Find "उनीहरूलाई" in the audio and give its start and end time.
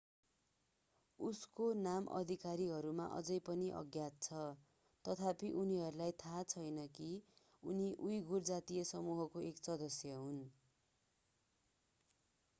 5.63-6.15